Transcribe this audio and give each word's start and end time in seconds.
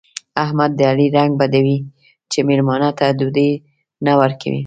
احمد 0.43 0.71
د 0.75 0.81
علي 0.91 1.07
رنګ 1.17 1.31
بدوي 1.41 1.77
چې 2.31 2.39
مېلمانه 2.47 2.89
ته 2.99 3.05
ډوډۍ 3.17 3.51
نه 4.05 4.13
ورکوي. 4.21 4.59